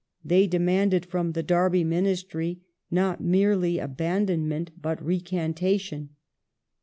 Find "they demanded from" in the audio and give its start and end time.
0.25-1.33